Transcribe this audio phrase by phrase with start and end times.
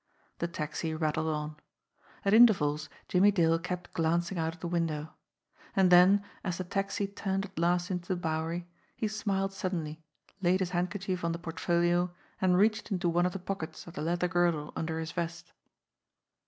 [0.39, 1.57] The taxi rattled on.
[2.25, 5.13] At intervals Jimmie Dale kept glanc ing out of the window.
[5.75, 10.01] And then, as the taxi turned at last into the Bowery, he smiled suddenly,
[10.41, 12.09] laid his handkerchief on the portfolio,
[12.41, 15.53] and reached into one of the pockets of the leather girdle under his vest.